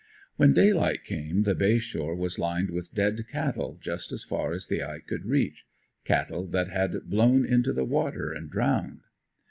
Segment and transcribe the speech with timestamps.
[0.35, 4.65] When daylight came the Bay shore was lined with dead cattle just as far as
[4.65, 5.63] the eye could reach;
[6.05, 9.03] cattle that had blown into the water and drowned.